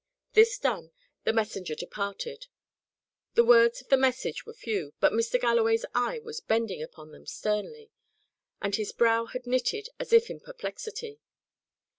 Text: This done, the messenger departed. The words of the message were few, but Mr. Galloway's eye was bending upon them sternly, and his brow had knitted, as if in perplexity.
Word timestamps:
This 0.33 0.57
done, 0.57 0.89
the 1.25 1.31
messenger 1.31 1.75
departed. 1.75 2.47
The 3.35 3.43
words 3.45 3.81
of 3.81 3.89
the 3.89 3.97
message 3.97 4.47
were 4.47 4.53
few, 4.55 4.95
but 4.99 5.13
Mr. 5.13 5.39
Galloway's 5.39 5.85
eye 5.93 6.17
was 6.23 6.41
bending 6.41 6.81
upon 6.81 7.11
them 7.11 7.27
sternly, 7.27 7.91
and 8.59 8.75
his 8.75 8.91
brow 8.93 9.25
had 9.25 9.45
knitted, 9.45 9.89
as 9.99 10.11
if 10.11 10.31
in 10.31 10.39
perplexity. 10.39 11.19